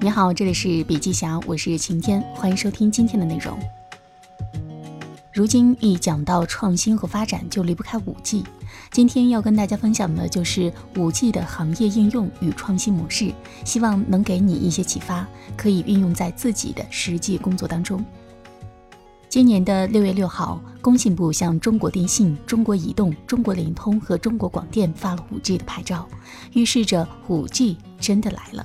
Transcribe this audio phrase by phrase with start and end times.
[0.00, 3.58] 你好，这里是笔记侠，我是晴天，欢迎收听今天的内容。
[5.32, 8.44] 如今一讲到创新和发展，就离不开五 G。
[8.92, 13.32] 今天要跟大家分享的就是五 G 的行业应用与创新模式，
[13.64, 15.26] 希望能给你一些启发，
[15.56, 18.04] 可以运用在自己的实际工作当中。
[19.28, 26.08] 今年的六月六号，工信部向中国电信、中国移动、中国联通和中国广电发了五 G 的牌照，
[26.52, 28.64] 预示着五 G 真的来了。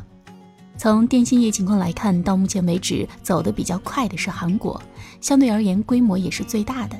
[0.75, 4.81] 从电信业情况来看，到目前为止走得比较快的是韩国，
[5.21, 6.97] 相对而言规模也是最大的。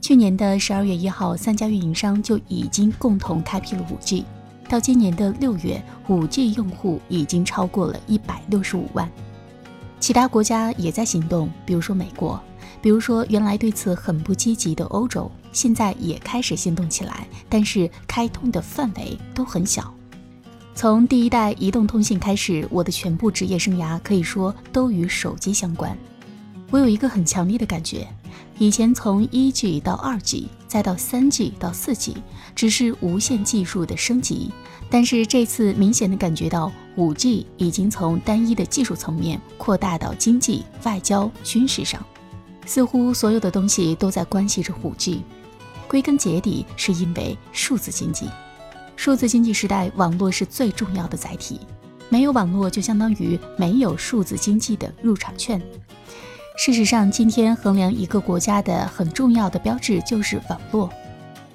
[0.00, 4.24] 去年的十二月一号，三家运营商就已经共同开辟了五 G，
[4.68, 9.10] 到今年的六月，五 G 用户已经超过了一百六十五万。
[9.98, 12.40] 其他国家也在行动，比如说美国。
[12.80, 19.92] 比如说，原来对此很不积极的欧洲，现在也开始行动起来，但是开通的范围都很小。
[20.78, 25.98] 从第一代移动通信开始，我的全部职业生涯可以说都与手机相关。
[26.70, 28.06] 我有一个很强烈的感觉：
[28.60, 32.18] 以前从一 G 到二 G，再到三 G 到四 G，
[32.54, 34.52] 只是无线技术的升级；
[34.88, 42.00] 但是这次明显的感觉到，五 G 已经从单一的技术层面扩大到经济、外交、军事上。
[42.66, 45.24] 似乎所有的东西都在关系着五 G，
[45.88, 48.26] 归根结底是因为数字经济。
[48.98, 51.60] 数字经济时代，网络是最重要的载体，
[52.08, 55.62] 没有网络就相当于没有数字经济的入场券。
[56.56, 60.90] 事实上，今天衡量一个国家的很重要的标志就是网络。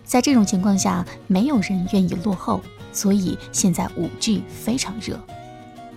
[0.05, 2.61] 在这种情况下，没有人愿意落后，
[2.93, 5.19] 所以现在五 G 非常热。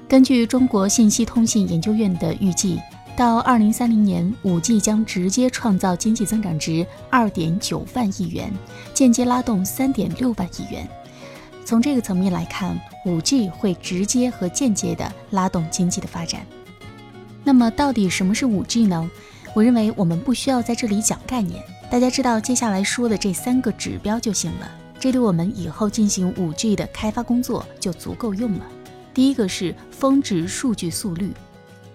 [0.08, 2.80] 根据中国信息通信研究院的预计。
[3.17, 8.52] 到二零三零年，五 G 将直接创造经济增长值二点九万亿元，
[8.92, 10.86] 间接拉动三点六万亿元。
[11.67, 16.47] 从这个层面来看，五 G 会直接和间接的拉动经济的发展。
[17.42, 19.11] 那么，到底什么是五 G 呢？
[19.53, 24.70] 我认为我们不需要在这里讲概念，大家知道接下来说的这三个指标就行了。
[25.01, 28.67] 这对我们以后进行五 G 的开发工作就足够用了。
[29.12, 31.33] 第一个是峰值数据速率。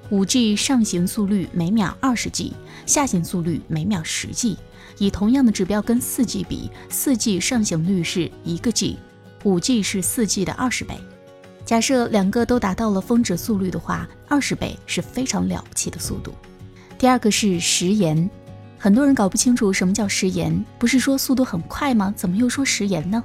[0.09, 2.53] 五 G 上行速率每秒二十 G，
[2.85, 4.57] 下行速率每秒十 G。
[4.97, 8.97] 以同样的指标跟四 G 比，四 G 上行率是一个 G，
[9.43, 10.95] 五 G 是四 G 的二十倍。
[11.65, 16.33] 假设两个都达到了峰值速率的话，二十倍是非常了不起的速度。
[16.97, 18.29] 第二个是时延，
[18.77, 22.13] 很多人搞不清楚什么叫时延，不是说速度很快吗？
[22.15, 23.23] 怎么又说时延呢？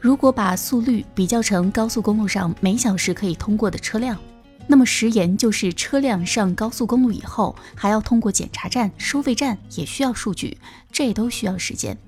[0.00, 4.18] 如果把速率比较成高速公路上每小时可以通过的车辆。
[4.66, 10.56] 那么时延就是车辆上高速公路以后，还要通过检查站、收费站，也需要数据，
[10.90, 11.98] 这都需要时间。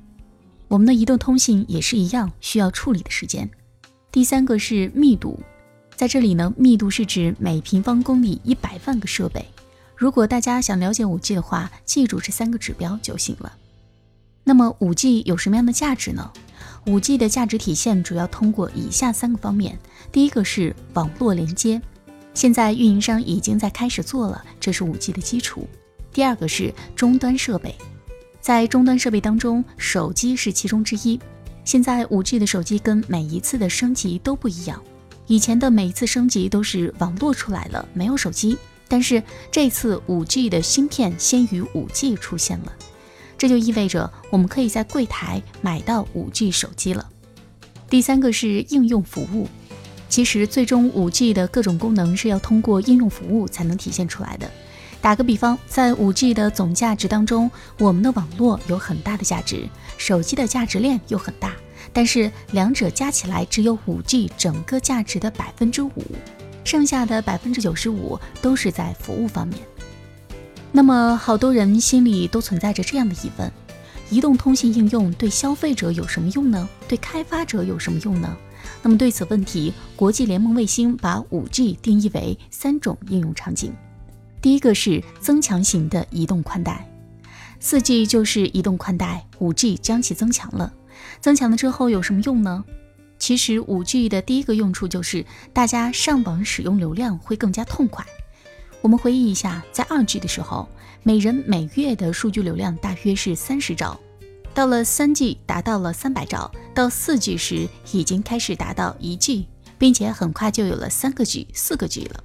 [0.68, 3.48] 我们的移动通信也是一样，需要处理的时间。
[4.10, 5.38] 第三个是密度，
[5.94, 9.44] 在这里呢，密度是指每平方公里一百万个设备。
[9.94, 13.52] 如果大家想了解五 G 的话，记住这三个指标就行了。
[14.44, 16.30] 那么五 G 有什么样的价值呢？
[16.86, 19.78] 五 G 的价值体现主要通过以下三个方面：
[20.10, 21.80] 第一个是网络连接。
[22.34, 25.66] 现在运营商已经在开始做了，这是五 G 的基础。
[26.12, 27.74] 第二个是终端设备，
[28.46, 31.18] 在终端设备当中，手机是其中之一。
[31.64, 34.80] 现在五 G 的手机跟每一次的升级都不一样，
[35.26, 39.20] 以前的每一次升级都是网络出来了，没有手机，但是
[39.50, 42.72] 这次五 G 的芯片先于五 G 出现了，
[43.36, 47.04] 这就意味着我们可以在柜台买到五 G 手机了。
[47.90, 49.48] 第三个是应用服务。
[50.08, 54.48] 其实，最终五 G 的各种功能是要通过应用服务才能体现出来的。
[55.06, 59.64] 打个比方，在五 G 的总价值当中，我们的网络有很大的价值，
[59.96, 61.52] 手机的价值链又很大，
[61.92, 65.92] 但是两者加起来只有五 G 整个价值的百分之五，
[66.64, 69.60] 剩下的百分之九十五都是在服务方面。
[70.72, 73.52] 那么，好多人心里都存在着这样的疑问：
[74.10, 76.68] 移动通信应用对消费者有什么用呢？
[76.88, 78.36] 对开发者有什么用呢？
[78.82, 83.72] 那么对此问题，国际联盟卫星把 5G 定义为三种应用场景。
[84.46, 86.88] 第一个是增强型的移动宽带
[87.60, 90.72] ，4G 就是移动宽带，5G 将其增强了。
[91.20, 92.64] 增强了之后有什么用呢？
[93.18, 98.06] 其实 5G 的第一个用处就是大家上网使用流量会更加痛快。
[98.82, 100.68] 我们回忆一下，在 2G 的时候，
[101.02, 103.98] 每人每月的数据流量大约是三十兆。
[104.54, 112.22] 到了三 G 达到了三百兆，到四 G 时已经开始达到一 G，并且很快就有了三个 G、四个 G 了。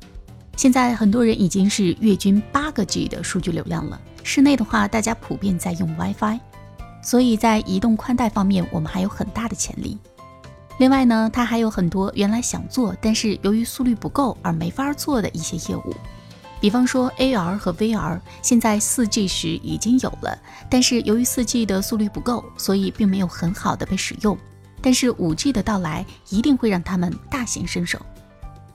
[0.55, 3.99] 现在很多人已经是月均八个 G 的数据流量了。
[4.23, 6.39] 室内的话，大家普遍在用 WiFi，
[7.01, 9.97] 所以在移动宽带方面，我们还有很大的潜力。
[10.77, 15.95] 另外呢，它还有很多原来想做，但是由于速率不够而没法做的一些业务。
[16.59, 20.37] 比方说 AR 和 VR，现在 4G 时已经有了，
[20.69, 24.37] 但是由于 4G 的速率不够，所以并没有很好的被使用。
[24.79, 27.99] 但是 5G 的到来一定会让他们大显身手。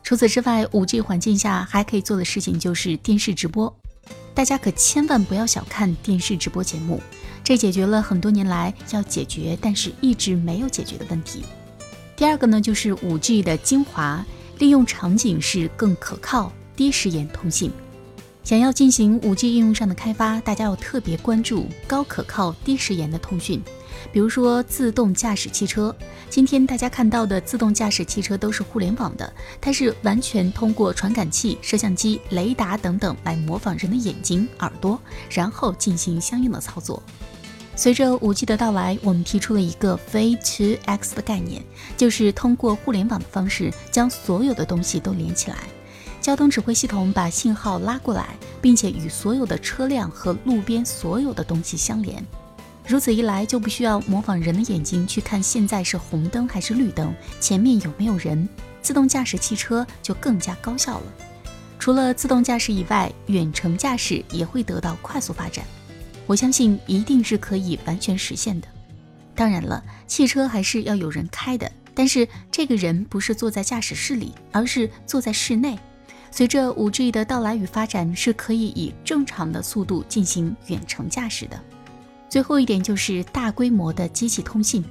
[0.07, 3.77] 除此之外，5G 环境下还可以做的事情就是电视直播。
[4.35, 7.03] 大家可千万不要小看电视直播节目，
[7.43, 11.43] 这解决了很多年来要解决但是一直没有解决的问题。
[12.15, 14.25] 第二个呢，就是 5G 的精华
[14.61, 17.73] 利用场景是更可靠、低时延通信。
[18.47, 23.61] 想要进行 5G 应用上的开发，大家要特别关注高可靠、低时延的通讯。
[24.13, 25.93] 比如说自动驾驶汽车，
[26.31, 34.97] 今天大家看到的自动驾驶汽车都是互联网的，它是完全通过传感器、摄像机、雷达等等来模仿人的眼睛、耳朵，
[35.29, 37.03] 然后进行相应的操作。
[37.75, 41.65] 随着 5G 的到来，我们提出了一个 V2X 的概念，
[41.97, 45.57] 就是通过互联网的方式将所有的东西都连起来。
[46.21, 52.25] 交通指挥系统把信号拉过来，并且与所有的车辆和路边所有的东西相连。
[52.87, 58.49] 如此一来，就不需要模仿人的眼睛去看现在是红灯还是绿灯，前面有没有人。
[58.81, 61.05] 自动驾驶汽车就更加高效了。
[61.79, 65.65] 除了自动驾驶以外，远程驾驶也会得到快速发展。
[66.27, 68.69] 我相信一定是可以完全实现的。
[69.35, 75.77] 当然了，汽车还是要有人开的，但是这个人不是坐在驾驶室里，而是坐在室内。
[76.37, 81.59] 随着 5G 的到来与发展，是可以以正常的速度进行远程驾驶的。
[82.29, 84.85] 最后一点就是大规模的机器通信。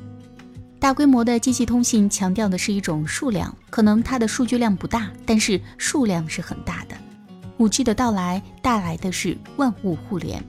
[0.80, 6.98] 大规模的机器通信强调的是一种数量，可能它的数据量不大，但是数量是很大的。
[7.60, 10.44] 5G 的到来带来的是万物互联。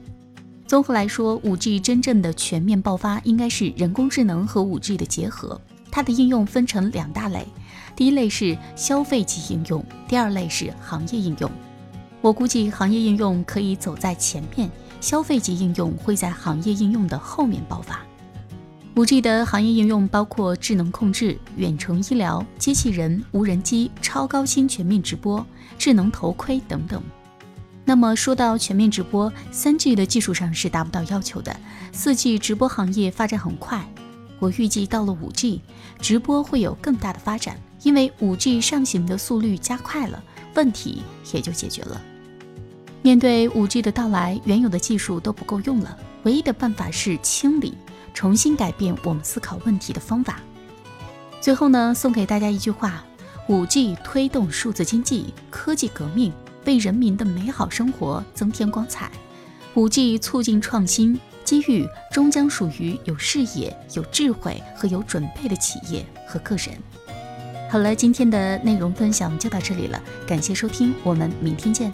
[0.67, 5.61] 综合来说，5G 真正的全面爆发应该是人工智能和 5G 的结合。
[5.91, 7.47] 它的应用分成两大类。
[7.97, 11.51] 第一类是消费级应用，第二类是行业应用。
[12.21, 14.71] 我估计行业应用可以走在前面，
[15.01, 18.01] 消费级应用会在行业应用的后面爆发。
[18.97, 25.45] 五 G 的行业应用包括智能控制、远程医疗、机器人、无人机、超高清全面直播、
[25.79, 27.03] 智能头盔等等。
[27.85, 31.55] 那么说到全面直播，三 G 的技术上是达不到要求的，
[31.93, 33.87] 四 G 直播行业发展很快。
[34.39, 35.61] 我预计到了五 G，
[36.01, 37.61] 直播会有更大的发展。
[37.83, 40.21] 因为五 G 上行的速率加快了，
[40.55, 41.03] 问题
[41.33, 42.01] 也就解决了。
[43.03, 47.75] 面对五 G 的到来，原有的技术都不够用了，唯一的办法是清理，
[48.13, 50.41] 重新改变我们思考问题的方法。
[51.41, 53.05] 最后呢，送给大家一句话：
[53.49, 56.33] 五 G 推动数字经济科技革命，
[56.65, 59.13] 为人民的美好生活增添光彩。
[59.75, 66.77] 五 G 促进创新，机遇终将属于有视野、有智慧和有准备的企业和个人。
[67.71, 71.91] 好了，今天的内容分享就到这里了，感谢收听，我们明天见。